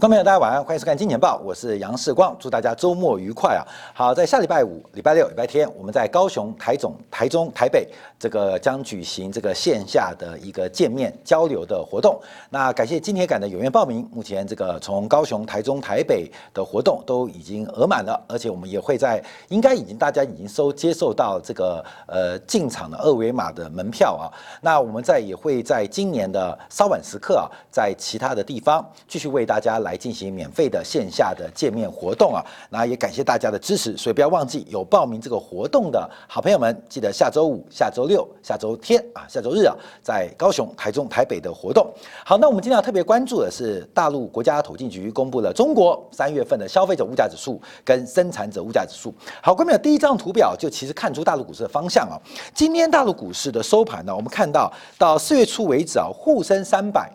[0.00, 3.60] 观众朋友，大家晚安，欢迎收看《金钱报》，我是杨世光，祝大家周末愉快啊！
[3.92, 7.86] 好，在下礼拜五、礼拜六、礼拜天，我们在高雄、台总、台中、台北
[8.18, 12.18] 这个将举行这个线下的一个见面交流的活动。
[12.48, 24.32] 那感谢今天赶的踊跃报名，目前这个从高雄、台中、台北的活动都已经额满了，而且我们也会在应该已经大家已经收接受到这个呃进场的二维码的门票啊。
[24.62, 29.89] 那我们在也会在今年的稍晚时刻啊，在其他的地方继续为大家来。
[29.90, 41.92] 来进行免费的线下的见面活动啊，那也感谢大家的支持，所以不要忘记有报名这个活动的好朋友们，记得下周五、下周六、下周天啊、下周日啊，在高雄、台中、台北的活动。
[42.24, 49.12] 好，那我们今天要特别关注的是大陆国家统计局公布了中国三月份的消费者物价指数跟生产者物价指数。
[49.42, 52.14] 好，关众第一张图表就其实看出大陆股市的方向啊。
[52.54, 57.10] 今天大陆股市的收盘呢，我们看到到四月初为止啊，沪深三百，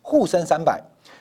[0.00, 0.80] 沪深三百。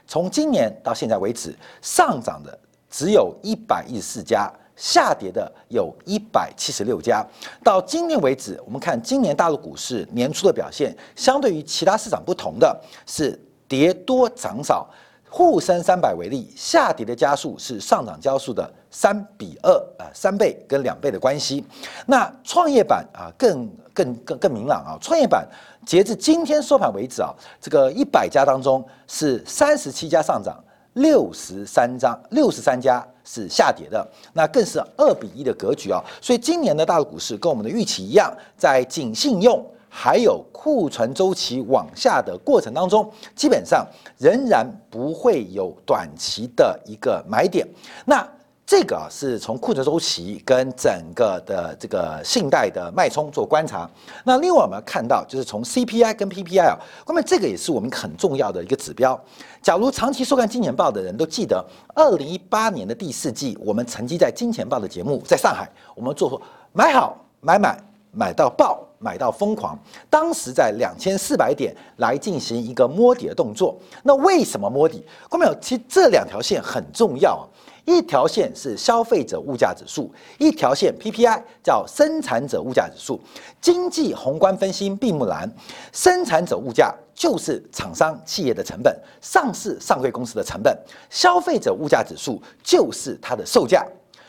[0.09, 2.57] 从今年到现在为止，上涨的
[2.89, 7.23] 只有一百一十四家，下跌的有一百七十六家。
[7.63, 14.89] 到今年为止，我们看今年大陆股市年初的表现，相对于其他市场不同的是跌多涨少。
[15.31, 21.63] 沪深三百为例，下跌的加速是上涨加速的三比二啊，三倍跟两倍的关系。
[22.07, 25.47] 那创业板啊，更更更更明朗啊，创业板
[25.89, 35.99] 截至今天收盘为止啊，这个一百家当中是三十七家上涨，六十三张六十三家是下跌的，那更是二比一的格局啊。
[36.21, 39.65] 所以今年的大陆股市跟我们的预期一样，在紧信用。
[39.91, 43.83] 还有库存周期往下的过程当中，基本上
[44.19, 47.67] 仍然不会有短期的一个买点。
[48.05, 48.23] 那
[48.69, 53.89] 这个啊，是从库存周期跟整个的这个信贷的脉冲做观察。
[54.23, 59.19] 那另外我们看到，就是从 CPI 跟 PPI 啊，那么这个也是我们很重要的一个指标。
[59.59, 61.65] 假如长期收看金钱报的人都记得，
[61.95, 66.39] 二零一八年的第四季，我们曾经在金钱报的节目，在上海，我们做
[66.71, 67.83] 买好买买。
[68.11, 69.77] 买到爆，买到疯狂。
[70.09, 73.77] 当时在两千四百点来进行一个摸底的动作。
[74.01, 75.05] 那为什么摸底？
[75.29, 75.55] 后面有？
[75.59, 77.45] 其实这两条线很重要啊。
[77.89, 83.19] 一条线是消费者物价指数，一条线 PPI 叫生产者物价指数。
[83.59, 85.51] 经济宏观分析并不难，
[85.91, 90.77] 生产者物价就是厂商企业的成本，上市上柜公司的成本。
[91.09, 93.83] 消费者物价指数就是它的售价。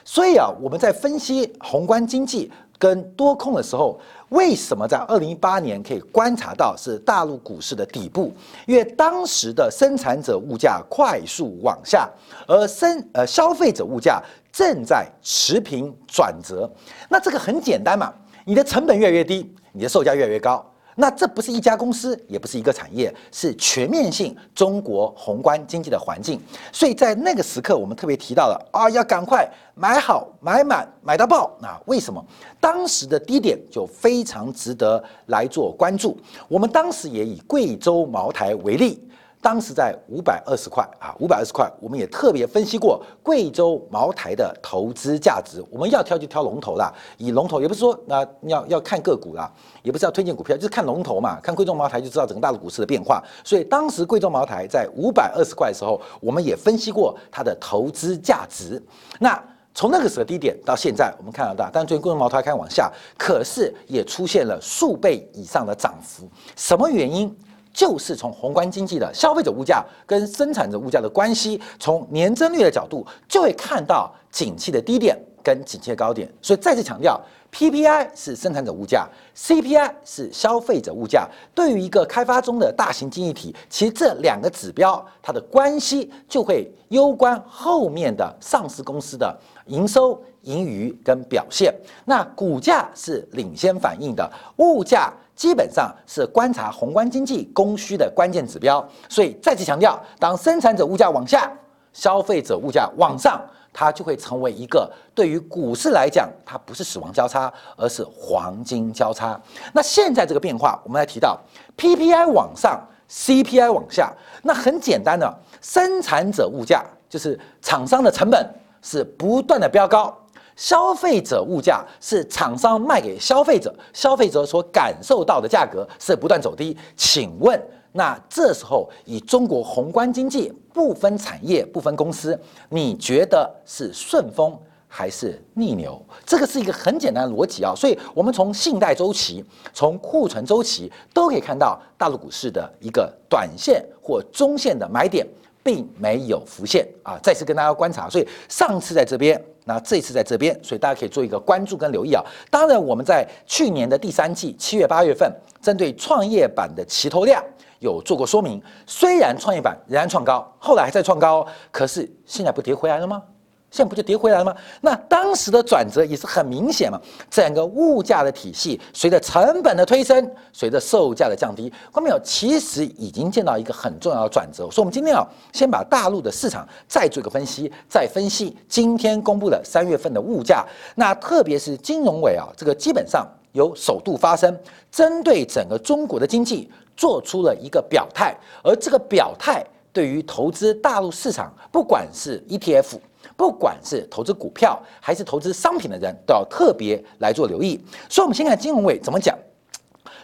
[0.06, 2.50] 所以啊，我们在分析宏观经济。
[2.80, 8.32] 跟多空的时候，为什么在二零一八年可以观察到是大陆股市的底部？
[8.66, 12.08] 因为当时的生产者物价快速往下，
[12.46, 16.68] 而生呃消费者物价正在持平转折。
[17.10, 18.10] 那这个很简单嘛，
[18.46, 20.64] 你的成本越来越低，你的售价越来越高。
[21.00, 26.38] 那这不是一家公司，也不是一个产业，是全面性中国宏观经济的环境。
[26.70, 31.50] 所以在那个时刻，我们特别提到了啊，要赶快买好、买满、买到爆。
[31.58, 32.22] 那为什么？
[32.60, 36.16] 当时的低点就非常值得来做关注。
[36.46, 39.02] 我们当时也以贵州茅台为例。
[39.42, 45.64] 当时在五百二十块啊，五百二十块，我们也特别分析过贵州茅台的投资价值。
[45.70, 49.50] 我们要挑就挑龙头啦，以龙头也不是说那要要看个股啦，
[49.82, 53.22] 也不是要推荐股票，就是看龙头嘛，看贵州茅台就知道整个大陆股市的变化。
[53.42, 58.82] 所以当时贵州茅台在五百二十块的时候，我们也分析过它的投资价值。
[59.18, 66.28] 那从那个时候低点到现在，我们看得到，但最近贵州茅台开始往下，可是也出现了数倍以上的涨幅。
[66.56, 67.34] 什么原因？
[67.80, 76.30] 就是从宏观经济的消费者物价跟生产者物价的关系，从年增率的角度，就会看到景气的低点跟景气的高点。
[76.42, 77.18] 所以再次强调
[77.50, 81.26] ，PPI 是生产者物价，CPI 是消费者物价。
[81.54, 89.34] 对于一个开发中的大型经济体，其实这两个指标它的关系就会攸关后面的上市公司的
[89.68, 91.74] 营收、盈余跟表现。
[92.04, 95.10] 那股价是领先反应的，物价。
[95.40, 101.50] 基本上是观察宏观经济供需的关键指标，所以再次强调，当生产者物价往下，
[101.94, 103.40] 消费者物价往上，
[103.72, 109.40] 它就会成为一个对于股市来讲，它不是死亡交叉，而是黄金交叉。
[109.72, 111.40] 那现在这个变化，我们来提到
[111.78, 112.78] PPI 往上
[113.08, 114.12] ，CPI 往下，
[114.42, 118.46] 那很简单的，生产者物价就是厂商的成本
[118.82, 120.14] 是不断的飙高。
[120.56, 126.76] 消费者物价是厂商卖给消费者，消费者所感受到的价格是不断走低。
[126.96, 127.60] 请问，
[127.92, 132.38] 那这时候以中国宏观经济不分产业、不分公司，
[132.68, 134.56] 你觉得是顺风
[134.86, 136.00] 还是逆流？
[136.26, 137.72] 这个是一个很简单的逻辑啊。
[137.74, 145.26] 所以，我们从信贷周期、从库存周期都可以看到大陆股市的一个短线或中线的买点。
[145.62, 147.18] 并没有浮现啊。
[147.22, 152.24] 再次跟大家观察，所以上次在这边，那这次在这边，所以大家可以做一个关注跟留意啊。
[152.50, 157.44] 当然，我们在去年的第三季七月八月份，针对创业板的齐头量
[157.78, 158.62] 有做过说明。
[158.86, 163.22] 虽然创业板仍然创高，后来还在创高，可是现在不跌回来了吗？
[163.70, 164.54] 现在不就跌回来了吗？
[164.80, 167.00] 那当时的转折也是很明显嘛。
[167.30, 174.68] 整个物价的体系随着成本的推升，随着售价的降低，观众朋友其实已经见到一个很重要的转折。
[174.70, 180.66] 所以，我们今天啊，先把大陆的市场再做一个分析，再分析今天公布的三月份的物价。
[180.96, 184.58] 那特别是金融委啊，这个基本上有首度发生，
[184.90, 192.98] 针对整个中国的经济做出了一个表态，而这个表态对于投资大陆市场，不管是 ETF。
[193.36, 197.80] 不管是投资股票还是投资商品的人，都要特别来做留意。
[198.08, 199.36] 所以，我们先看金融委怎么讲。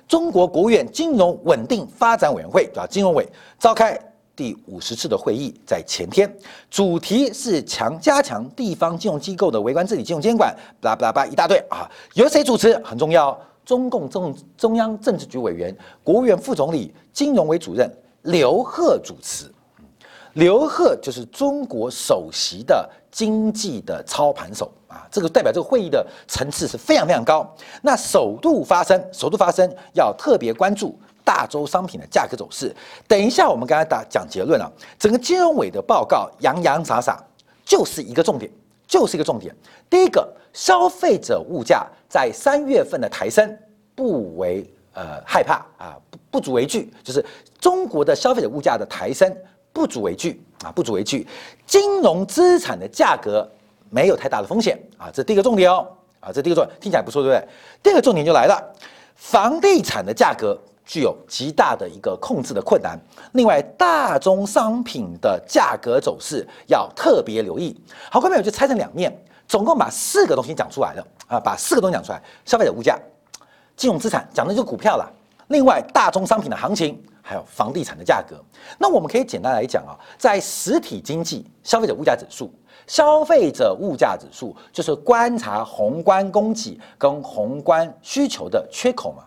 [0.09, 2.87] 中国国务院金融稳定发展委员会，对吧？
[2.87, 3.27] 金融委
[3.59, 3.99] 召开
[4.37, 6.33] 第五十次的会议，在前天，
[6.71, 11.91] 主题是强加强地方金融机构的微观治理、金融监管，巴拉巴拉巴一大堆啊。
[12.15, 13.37] 由谁主持很重要？
[13.65, 17.91] 中共中中央政治局委员、国务院副总理、金融委主任
[18.23, 19.53] 刘鹤主持。
[20.37, 27.50] 刘鹤就是中国首席的经济的操盘手啊，这个代表这个会议的层次是非常非常高。
[27.81, 30.94] 那首度发生，首度发生要特别关注
[31.25, 32.75] 大洲商品的价格走势。
[33.09, 37.19] 等一下，我们刚才打讲结论了，整个金融委的报告洋洋洒洒
[37.65, 38.53] 就是一个重点，
[38.87, 39.56] 就是一个重点。
[39.88, 43.59] 第一个，消费者物价在三月份的抬升
[43.94, 47.25] 不为呃害怕啊，不不足为惧，就是
[47.59, 49.35] 中国的消费者物价的抬升。
[49.76, 51.26] 不足为惧啊，不足为惧。
[51.67, 53.46] 金融资产的价格
[53.90, 55.87] 没有太大的风险啊，这第一个重点哦
[56.19, 57.49] 啊，这第一个重点听起来不错，对不对？
[57.82, 58.58] 第二个重点就来了，
[59.17, 62.99] 房地产的价格具有极大的一个控制的困难。
[63.32, 67.78] 另外，大宗商品的价格走势要特别留意。
[68.11, 69.14] 好，各位朋友就拆成两面，
[69.46, 72.99] 总共把四个东西讲出来了啊，把四个东西讲出来：消费者物价、
[73.76, 75.06] 金融资产，讲的就是股票了。
[75.49, 76.99] 另外，大宗商品的行情。
[77.28, 78.40] 还有房地产的价格，
[78.78, 82.49] 那我们可以简单来讲啊，在实体经济，消费者物价指数，
[82.87, 89.25] 消费者物价指数就是观察宏观供给跟宏观需求的缺口嘛。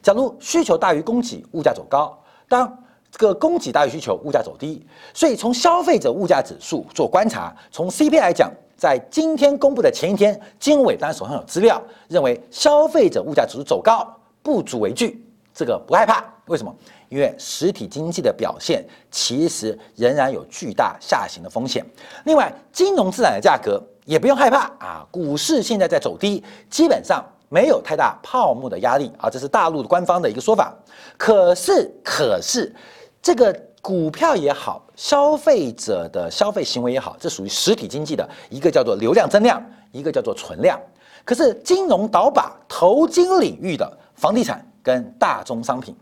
[0.00, 2.18] 假如需求大于供给，物价走高；
[2.48, 2.74] 当
[3.10, 4.82] 这个供给大于需求，物价走低。
[5.12, 14.08] 所以从消费者物价指数做观察，从 CPI 来讲，在今天公布的前一天，金融委当然手上有资料，认为消费者物价指数走高
[14.42, 15.21] 不足为惧，
[15.54, 16.24] 这个不害怕。
[16.46, 16.74] 为什么？
[17.08, 21.84] 因为实体经济的表现其实仍然有巨大下行的风险。
[22.24, 30.74] 另外，金融资产的价格也不用害怕啊，股市现在在走低，基本上没有太大泡沫的压力啊，这是大陆官方的一个说法。
[31.16, 32.74] 可是，可是
[33.22, 39.62] 这个股票也好，消费者的消费行为也好，这属于实体经济的一个叫做流量增量，
[39.92, 40.80] 一个叫做存量。
[41.24, 45.94] 可是金融倒把投金领域的房地产跟大宗商品。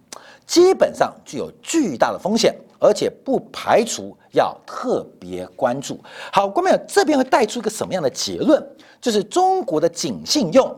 [0.47, 6.01] 基本上具有巨大的风险，而且不排除要特别关注。
[6.33, 8.61] 好，观众朋友，这边会带出一个什么样的结论？
[9.01, 10.77] 就是中国的紧信用、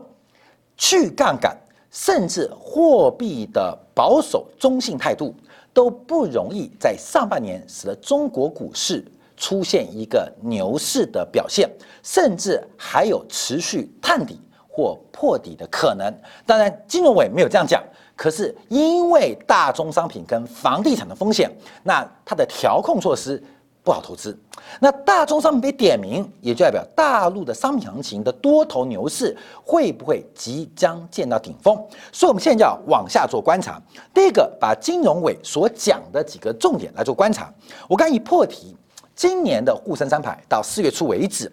[0.77, 1.57] 去杠杆，
[1.89, 5.35] 甚至货币的保守中性态度，
[5.73, 9.03] 都不容易在上半年使得中国股市
[9.35, 11.67] 出现一个牛市的表现，
[12.03, 14.39] 甚至还有持续探底
[14.75, 16.11] 或破底的可能。
[16.47, 17.83] 当然，金融委没有这样讲。
[18.15, 21.51] 可是因为大宗商品跟房地产的风险，
[21.83, 23.41] 那它的调控措施
[23.83, 24.35] 不好投资。
[24.79, 31.75] 那大宗商品被点名，也就代表大陆的商品行情的多头牛市会不会即将见到顶峰？
[32.11, 33.79] 所以，我们现在要往下做观察。
[34.13, 37.53] 第一个，把金融委所讲的几个重点来做观察。
[37.87, 38.75] 我刚一破题，
[39.15, 41.51] 今年的沪深三百到四月初为止，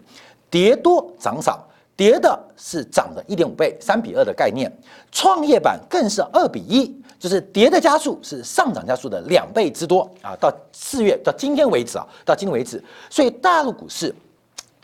[0.50, 1.66] 跌多涨少。
[2.00, 4.72] 跌的是涨的一点五倍，三比二的概念，
[5.12, 10.34] 创业板更是二比一，就是跌的加速是上涨加速的两倍之多啊！
[10.40, 14.14] 到四月到今天为止啊，到今天为止，所以大陆股市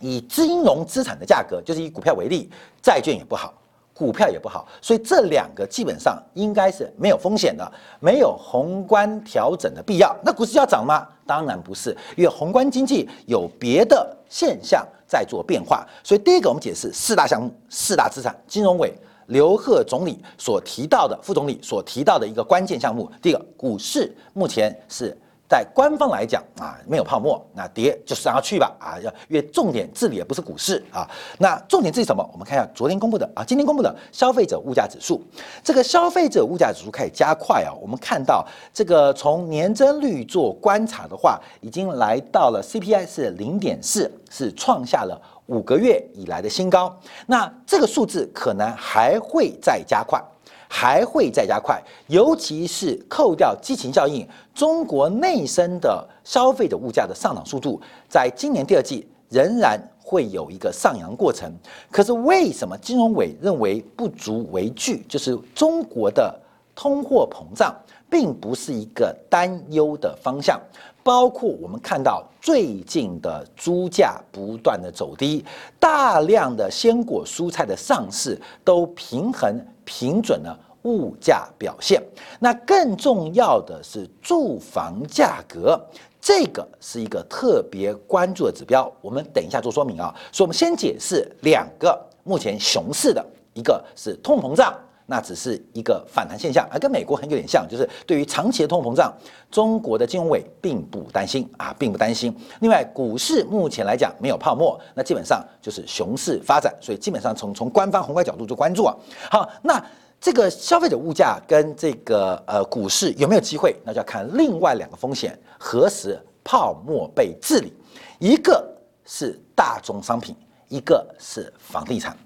[0.03, 2.51] 以金融资产的价格，就是以股票为例，
[2.83, 3.55] 债券也不好。
[3.95, 10.15] 股票也不好，所以这两个基本上应该是没有风险的，没有宏观调整的必要。
[10.23, 11.09] 那股市要涨吗？
[11.27, 15.87] 当然不是，因为宏观经济有别的现象在做变化。
[16.02, 18.92] 所以第一个，我们解释四大项目、四大资产，金融委
[19.26, 23.11] 刘鹤总理所提到的，副总理所提到的一个关键项目。
[23.21, 25.16] 第一个，股市目前是
[25.49, 32.29] 在官方来讲啊，没有泡沫，那跌就是让它去吧啊，要因为重点治理也不是股市啊，那重点治理什么？
[32.33, 35.23] 我们看一下昨天公布的啊，今天公布的消费者物价指数，
[35.62, 50.21] 这个消费者物价指数开始加快啊，我们看到这个从年增率做观察的话，已经来到了 CPI 是零点四，是创下了五个月以来的新高，那这个数字可能还会再加快。
[50.69, 61.53] 还会再加快，尤其是扣掉激情效应，中国内生的消费者物价的上涨速度，在今年第二季仍然会有一个上扬过程。
[61.91, 65.05] 可是为什么金融委认为不足为惧？
[65.09, 66.39] 就是中国的
[66.75, 67.75] 通货膨胀
[68.09, 70.61] 并不是一个担忧的方向。
[71.07, 75.45] 包括我们看到最近的猪价不断的走低，
[75.79, 79.57] 大量的鲜果蔬菜的上市都平衡。
[79.89, 82.03] 平准了物价表现，
[82.41, 85.81] 那更重要的是住房价格，
[86.21, 88.93] 这个是一个特别关注的指标。
[89.01, 99.13] 我们等一下做说明啊，所以我们先解释两个目前熊市的，一个是通膨胀，那只是一个反弹现象，而跟美国很有点像，就是对于长期的通货膨胀，
[99.51, 102.37] 中国的金融委并不担心啊，并不担心。
[102.61, 108.95] 另外，股市目前来讲没有泡沫，那基本上就是熊市发展，所以基本上从从官方宏观角度做关注啊。
[109.31, 109.83] 好，那。
[110.19, 113.77] 这个消费者物价跟这个呃股市有没有机会？
[113.85, 117.71] 那就要看另外两个风险何时泡沫被治理。
[118.19, 118.67] 一个
[119.05, 120.35] 是大宗商品，
[120.69, 122.17] 一个是房地产。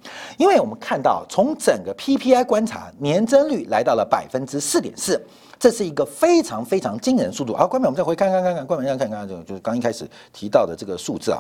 [0.41, 5.23] 因为我们看到从整个 PPI 观察，年增率来到了百分之四点四，
[5.59, 7.55] 这是一个非常非常惊人的速度。
[7.55, 11.39] 好，关门我们再回看看看看，关门再看看就就是刚一开始提到的这个数字啊。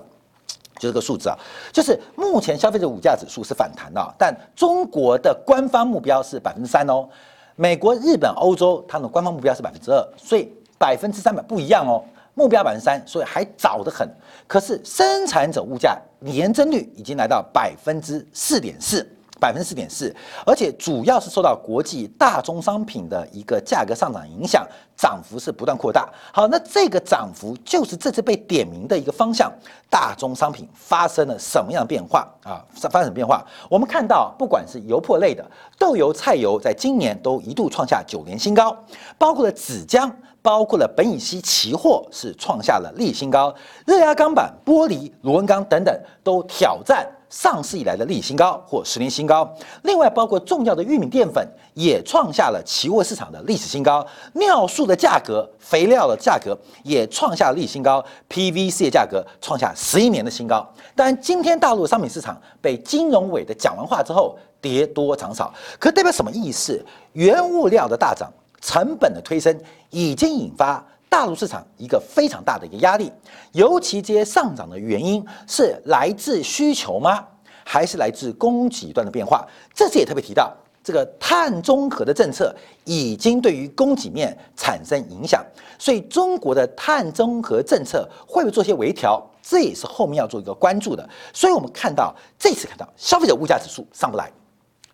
[0.79, 1.39] 就这个数字啊，
[1.73, 7.09] 就是目前消费者物价指数是反弹的，但中国的官方目标是百分之三哦。
[7.57, 12.05] 美国、日本、欧洲，他们的官方目标是百分之二，所以百分之三百不一样哦。
[12.41, 14.09] 目标百分之三，所以还早得很。
[14.47, 19.07] 可是生产者物价年增率已经来到百分之四点四。
[19.41, 20.15] 百分之四点四，
[20.47, 24.65] 而且主要是受到国际大宗商品的一个价格上涨影响，
[24.97, 26.09] 涨幅是不断扩大。
[26.33, 29.51] 好，那这个涨幅就是这次被点名的一个方向。
[29.89, 32.63] 大宗商品发生了什么样的变化啊？
[32.75, 33.45] 发生什么变化？
[33.69, 35.45] 我们看到，不管是油粕类的
[35.79, 38.77] 豆油、菜油，在今年都一度创下九年新高，
[39.19, 40.09] 包括了纸浆，
[40.41, 43.53] 包括了苯乙烯期货是创下了历史新高，
[43.85, 47.05] 热轧钢板、玻璃、螺纹钢等等都挑战。
[47.31, 49.49] 上市以来的历史新高或十年新高，
[49.85, 60.69] 另外包括重要的玉米淀粉也创下了期货市场的历史新高，尿素的价格、肥料的价格也创下历史新高，PVC 的价格创下十一年的新高。
[60.97, 66.85] 当然，今天大陆商品市场被金融委的讲完话之后，跌多涨少，可代表什么意思？
[67.13, 68.29] 原物料的大涨，
[68.61, 69.57] 成本的推升，
[69.91, 70.85] 已经引发。
[71.11, 73.13] 大陆市场一个非常大的一个压力，
[73.51, 77.27] 尤其这些上涨的原因是来自需求吗？
[77.65, 79.45] 还是来自供给端的变化？
[79.75, 85.45] 这次也特别提到，这个碳中和的政策已经对于供给面产生影响，
[85.81, 89.21] 所以中国的碳中和政策会不会做些微调？
[89.43, 91.09] 这也是后面要做一个关注的。
[91.33, 94.31] 所以我们看到这次看到消费者物价指数上不来。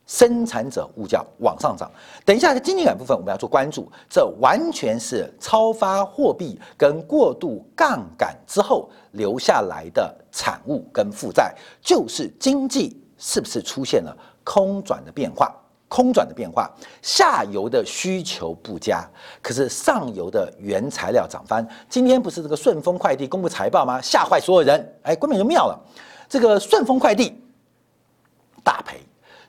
[0.06, 1.90] 生产者物价往上涨，
[2.24, 15.54] 等一下在经济感部分我们要做关注，这完全是超发货币跟过度杠杆之后留下来的产物跟负债，就是经济是不是出现了空转的变化？
[15.88, 16.68] 空转的变化，
[17.00, 19.08] 下游的需求不佳，
[19.40, 21.66] 可是上游的原材料涨翻。
[21.88, 24.00] 今天不是这个顺丰快递公布财报吗？
[24.00, 25.80] 吓坏所有人，哎，根本就妙了，
[26.28, 27.40] 这个顺丰快递
[28.64, 28.98] 大赔。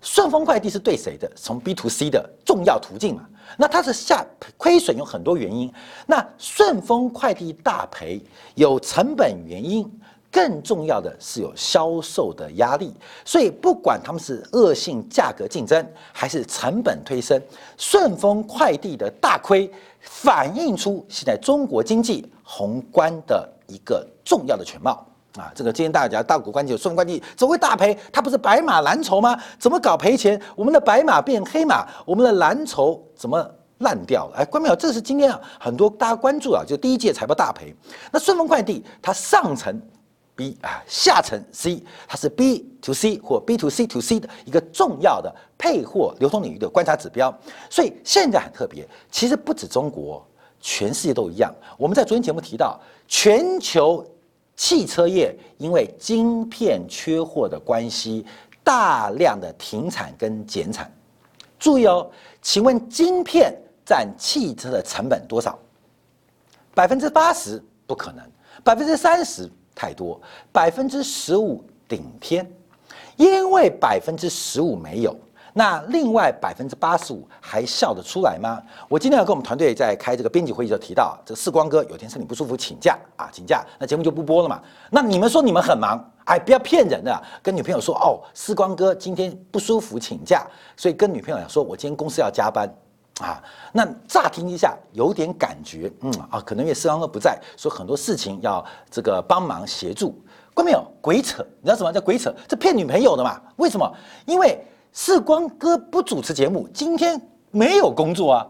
[0.07, 1.29] 顺丰快递是对谁的？
[1.35, 3.27] 从 B to C 的重要途径嘛？
[3.57, 5.71] 那它是下亏损有很多原因。
[6.05, 8.21] 那顺丰快递大赔
[8.55, 9.85] 有成本原因，
[10.31, 12.93] 更重要的是有销售的压力。
[13.25, 17.39] 所以不管他们是恶性价格竞争还是成本推升，
[17.77, 25.05] 顺丰快递的大亏反映出现在中国经济宏观的一个重要的全貌。
[25.37, 27.95] 啊，这个今天大家大股关节顺丰快递怎么会大赔？
[28.11, 29.37] 它不是白马蓝筹吗？
[29.59, 30.41] 怎么搞赔钱？
[30.55, 33.47] 我们的白马变黑马，我们的蓝筹怎么
[33.79, 34.37] 烂掉了？
[34.37, 34.75] 哎，关没有？
[34.75, 37.71] 这是今天啊很多大家关注啊，就第一届财报大赔。
[38.11, 39.79] 那顺丰快递它上层
[40.35, 47.31] B 啊，下层 C，它是 B to C 或 B to C to C 的一个重要的配货流通领域的观察指标。
[47.69, 50.25] 所以现在很特别，其实不止中国，
[50.59, 51.53] 全世界都一样。
[51.77, 54.03] 我们在昨天节目提到全球。
[54.57, 58.25] 汽车业因为晶片缺货的关系，
[58.63, 60.91] 大量的停产跟减产。
[61.59, 62.09] 注意哦，
[62.41, 65.57] 请问晶片占汽车的成本多少？
[66.73, 68.23] 百分之八十不可能，
[68.63, 70.19] 百分之三十太多，
[70.51, 72.51] 百分之十五顶天，
[73.15, 75.15] 因为百分之十五没有。
[75.57, 78.61] 那另外百分之八十五还笑得出来吗？
[78.87, 84.61] 我今天要跟我们团队在开这个编辑会议的时候提到，这个世光哥有天身体不舒服请假啊，请假，那节目就不播了嘛。
[84.91, 90.45] 那你们说你们很忙，哎，不要骗人的，跟女朋友说哦，四光哥今天不舒服请假，
[90.75, 92.71] 所以跟女朋友说，我今天公司要加班
[93.19, 93.41] 啊。
[93.73, 100.21] 那乍听一下有点感觉，嗯啊，可能因为四光哥不在，说很多事情要这个帮忙协助，
[100.53, 100.85] 关没有？
[101.01, 102.31] 鬼扯，你知道什么叫鬼扯？
[102.47, 103.41] 这骗女朋友的嘛？
[103.55, 103.91] 为什么？
[104.27, 104.63] 因为。
[104.93, 108.47] 是光哥不主持节目，今天没有工作啊，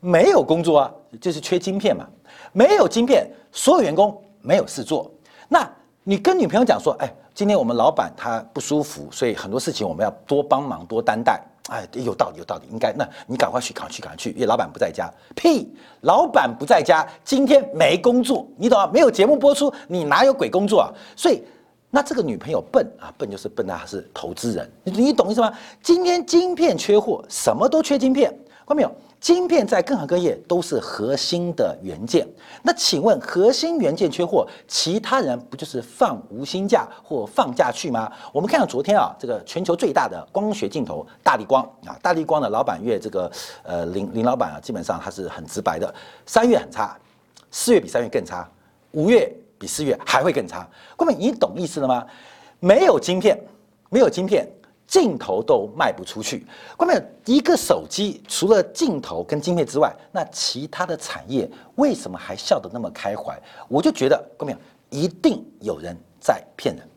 [0.00, 2.06] 没有工作啊，就是缺晶片嘛，
[2.52, 5.10] 没有晶片，所有员工没有事做。
[5.48, 5.70] 那
[6.02, 11.38] 你跟女朋友讲说，哎，今天我们老板他不舒服，所以很多事情我们要多帮忙多担待。
[11.68, 12.92] 哎，有道理，有道理，应该。
[12.94, 15.12] 那你赶快去，赶快去，赶快去，因为老板不在家。
[15.36, 18.90] 屁，老板不在家，今天没工作，你懂吗？
[18.92, 20.90] 没有节目播出，你哪有鬼工作啊？
[21.14, 21.44] 所以。
[21.90, 25.52] 那这个女朋友笨啊，笨就是笨，她是投资人，你你懂意思吗？
[25.82, 28.90] 今天晶片缺货，什么都缺晶片，看到没有？
[29.20, 32.26] 晶片在各行各业都是核心的元件。
[32.62, 38.10] 那请问，核心元件缺货，其他人不就是放无薪假或放假去吗？
[38.32, 43.30] 我们看到昨天啊，这个全球最大的光学镜头大力光啊，大力光的老板月这个
[43.62, 45.92] 呃林林老板啊，基本上他是很直白的，
[46.24, 46.96] 三月很差，
[47.50, 48.48] 四月比三月更差，
[48.92, 49.30] 五月。
[49.60, 52.06] 比四月还会更差，哥们，你懂意思了吗？
[52.60, 53.38] 没有晶片，
[53.90, 54.48] 没有晶片，
[54.86, 56.46] 镜头都卖不出去。
[56.78, 63.38] 哥们，一个手机除了镜头跟晶片之外，那其他的产业为什么还笑得那么开怀？
[63.68, 64.56] 我就觉得，哥们，
[64.88, 66.88] 一定有人在骗人，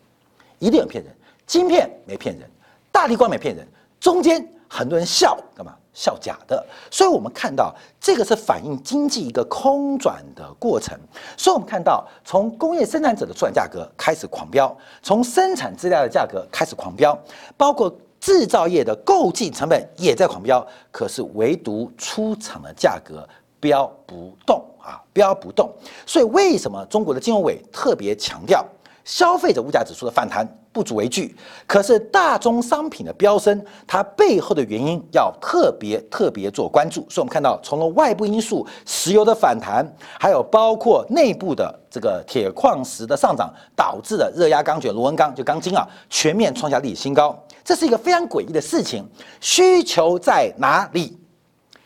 [0.58, 1.14] 一定有骗人。
[1.46, 2.50] 晶片没骗人，
[2.94, 3.68] 大力光没骗人，
[4.00, 5.76] 中间很多人笑干嘛？
[5.94, 10.98] 笑假的，所以我们看到这个是反映经济一个空转的过程。
[11.38, 17.16] 所以我们看到，从工业生产者的出厂价格开始狂飙，从生产资料的价格开始狂飙，
[17.56, 23.24] 包括制造业的购进成本也在狂飙，可是唯独出厂的价格
[23.60, 25.72] 飙不动啊，飙不动。
[26.08, 28.66] 所以为什么中国的金融委特别强调
[29.06, 30.44] 消费者物价指数的反弹？
[30.74, 31.34] 不足为惧，
[31.68, 37.06] 可是大宗商品的飙升，它背后的原因要特别特别做关注。
[37.08, 39.86] 所以，我们看到，从了外部因素，石油的反弹，
[40.20, 47.38] 还有包括内部的这个铁矿石的上涨，导致的热压钢卷、螺纹钢就钢筋啊，全面创下历史新高。
[47.64, 49.08] 这是一个非常诡异的事情。
[49.40, 51.16] 需求在哪里？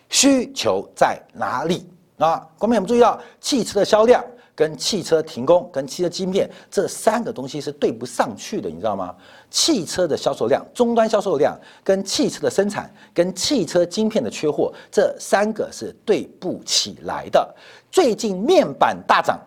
[0.10, 1.86] 需求在哪里
[2.18, 2.40] 啊？
[2.58, 4.24] 观众朋友们注意到汽车的销量。
[4.58, 9.16] 跟汽车停工、跟汽车晶片这三个东西是对不上去的，你知道吗？
[9.52, 17.56] 汽车的销售量、终端销售量、跟汽车的生产、跟汽车晶片的缺货，这三个是对不起来的。
[17.92, 19.40] 最近面板大涨，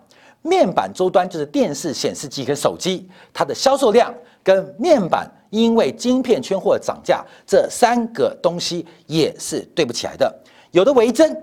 [0.43, 10.33] 面板终端就是电视、显示器跟手机，它的销售量跟面板因为晶片缺货涨价，这三个东西也是对不起来的。
[10.71, 11.37] 有的为真，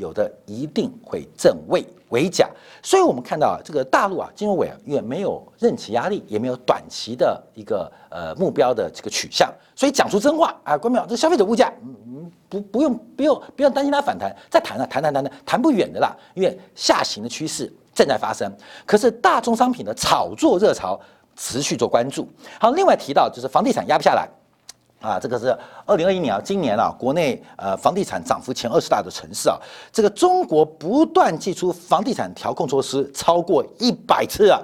[0.00, 1.86] 有的一定会正位。
[2.10, 2.50] 为假，
[2.82, 18.52] 所以我们看到啊，这个大陆啊，金融委啊，也没有任期压力，也没有短期的一个呃目标的这个取向，所以讲出真话啊，关淼，这消费者物价，嗯，不不用不用不用担心它反弹，再谈啊，谈谈谈谈谈不远的啦，因为下行的趋势正在发生，
[18.84, 20.98] 可是大宗商品的炒作热潮
[21.36, 22.28] 持续做关注。
[22.58, 24.28] 好，另外提到就是房地产压不下来。
[25.00, 29.58] 啊，这个是二零二一年啊，今年啊，国内呃房地产涨幅前二十大的城市啊，
[29.90, 34.60] 这个中国不断祭出房地产调控措施超过一百次啊。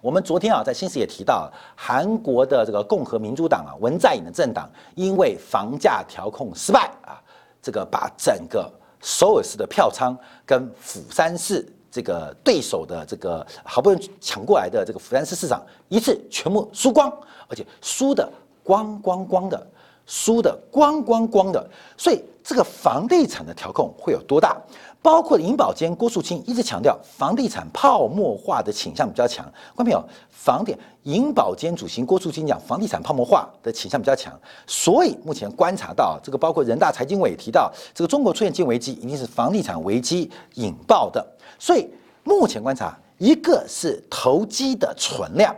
[0.00, 7.20] 我们昨天啊，在新视也提到，韩国的这个共和民主党啊，文在寅的政党，因为房价调控失败啊，
[7.60, 17.12] 这个把整个首尔市的票仓跟釜山市这个对手的这个好不容易抢过来的这个釜山市市长一次全部输光，
[17.48, 18.26] 而且输的。
[18.68, 19.66] 光光光的，
[20.04, 24.54] 输的光光光的，所以这个房地产的调控会有多大？
[25.00, 29.42] 包括银保监郭树清一直强调，房地产泡沫化的倾向比较强。
[29.74, 41.26] 观众朋友，房地银保监主席郭树清讲，房地产泡沫化的倾向比较强，所以目前观察到，这个包括人大财经委提到，这个中国出现金融危机，一定是房地产危机引爆的。
[41.58, 41.88] 所以
[42.22, 45.56] 目前观察，一个是投机的存量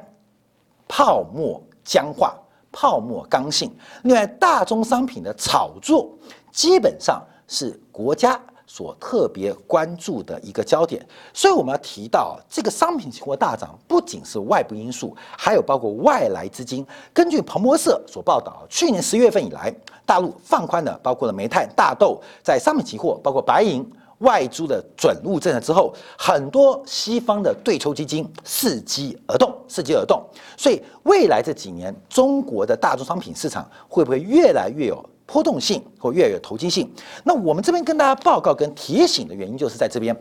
[0.86, 2.36] 泡沫僵化。
[2.72, 3.70] 泡沫刚性，
[4.02, 6.10] 另外大宗商品的炒作
[6.52, 11.04] 基本上是国家所特别关注的一个焦点，
[11.34, 16.86] 所以我们要提到这个商品期货大涨，不仅是外部因素，还有包括外来资金。
[17.12, 19.74] 根据彭博社所报道，去年十月份以来，
[20.06, 23.84] 大陆放宽的包括了煤炭、大豆在商品期货，包括白银、
[24.20, 30.22] 外租的准入政策之后，很多西方的对冲基金伺机而动，伺机而动。
[30.56, 36.90] 所以未来这几年，中国的大宗商品市场会不会越来越有波动性，或越来越投机性？
[37.24, 40.14] 那我们这边跟大家报告跟提醒的原因，就是在这边，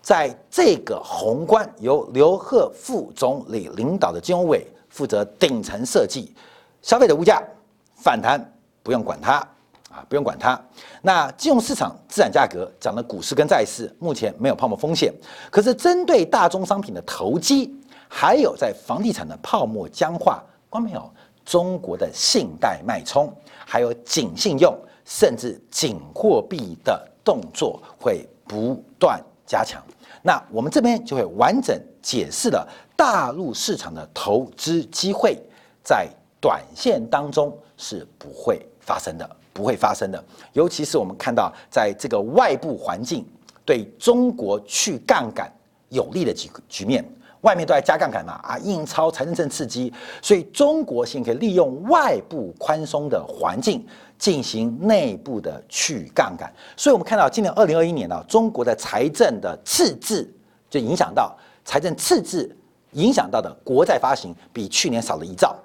[0.00, 6.32] 在这个宏观由刘鹤副总理领导的金融委负责顶层设计，
[6.80, 7.42] 消费者物价
[7.96, 8.40] 反弹
[8.82, 9.46] 不用管它。
[9.90, 10.60] 啊，不用管它。
[11.02, 15.12] 那金融市场资产价格涨的股市跟债市目前没有泡沫风险，
[15.50, 17.74] 可是针对大宗商品的投机，
[18.08, 21.10] 还有在房地产的泡沫僵化，关没有？
[21.44, 23.32] 中国的信贷脉冲，
[23.64, 29.80] 还有紧信用，甚至紧货币的动作会不断加强。
[30.22, 35.40] 那我们这边就会完整解释了大陆市场的投资机会，
[35.84, 36.08] 在
[36.40, 39.36] 短线当中是不会发生的。
[39.56, 43.24] 不会发生的，尤其是我们看到在这个外部环境
[43.64, 45.50] 对中国去杠杆
[45.88, 47.02] 有利的局局面，
[47.40, 49.90] 外面都在加杠杆嘛，啊，印钞、财政政刺激，
[50.20, 53.82] 所以中国现在可以利用外部宽松的环境
[54.18, 56.52] 进行内部的去杠杆。
[56.76, 60.30] 所以我们看到今年二零二一年呢，中国的财政的赤字
[60.68, 62.54] 就影响到财政赤字
[62.92, 65.56] 影响到的国债发行比去年少了一兆。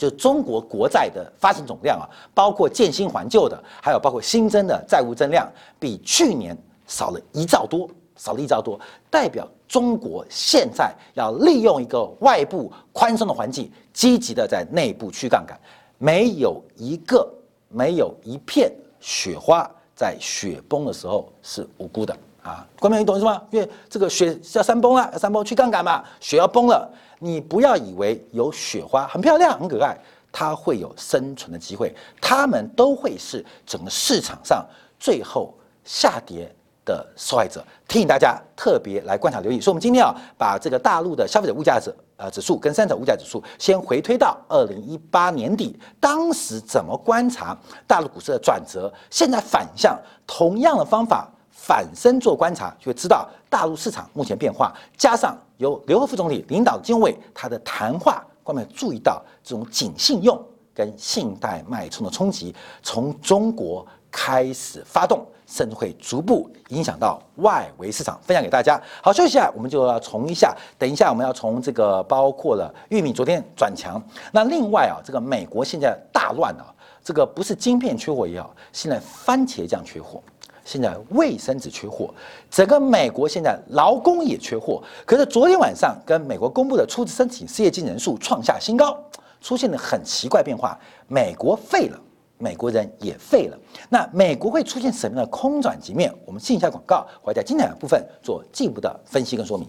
[0.00, 5.46] 就中国国债的发行总量啊，包括建新还旧的，还有包括新增的债务增量，
[5.78, 7.86] 比去年少了一兆多，
[8.16, 15.60] 少了一兆多，代表中国现在要利用一个外部宽松的环境，积极的在内部去杠杆，
[15.98, 17.30] 没有一个
[17.68, 22.66] 没有一片雪花在雪崩的时候是无辜的啊！
[22.78, 23.42] 关明，你懂意思吗？
[23.50, 26.90] 因为这个雪要山崩了，要山崩去杠杆嘛，雪要崩了。
[27.22, 29.96] 你不要以为有雪花很漂亮很可爱，
[30.32, 34.66] 它会有生存的机会，它们都会是整个市场上
[34.98, 35.54] 最后
[35.84, 36.50] 下跌
[36.84, 37.62] 的受害者。
[37.86, 39.60] 提醒大家特别来观察留意。
[39.60, 47.54] 所以，我们今天啊，把这个大陆的消费者物价指呃指数跟三者物价指数先回推到二零一八年底，当时怎么观察
[47.86, 48.90] 大陆股市的转折？
[49.10, 51.28] 现在反向同样的方法。
[51.52, 60.40] 反身做观察，就会知道大陆市场目前变化，加上由刘鹤副总理领导的金委他的谈话，官们注意到这种紧信用
[60.72, 68.18] 跟信贷脉冲的冲击从中国开始发动，甚至会逐步影响到外围市场。
[68.22, 68.80] 分享给大家。
[69.02, 74.00] 好，休息一下，我们就要从一下，等一下我们要从这个包括了玉米昨天转强，
[74.32, 80.22] 那另外啊，这个美国现在大乱啊，这个不是晶片缺货也好，现在番茄酱缺货。
[80.70, 82.14] 现在卫生纸缺货，
[82.48, 84.80] 整个美国现在劳工也缺货。
[85.04, 88.96] 可是昨天晚上跟美国公布的初次申请失业金人数创下新高，
[89.40, 90.78] 出现了很奇怪变化。
[91.08, 92.00] 美国废了，
[92.38, 93.58] 美国人也废了。
[93.88, 96.14] 那美国会出现什么样的空转局面？
[96.24, 99.68] 我们进一下广告，会在精彩的部分做进一步的分析跟说明。